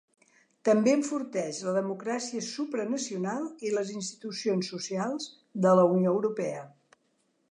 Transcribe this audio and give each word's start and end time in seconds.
També 0.67 0.93
enforteix 0.99 1.59
la 1.65 1.73
democràcia 1.75 2.45
supranacional 2.47 3.45
i 3.69 3.73
les 3.75 3.93
institucions 3.99 4.73
socials 4.75 5.29
de 5.67 5.75
la 5.81 5.87
Unió 5.93 6.17
Europea. 6.17 6.65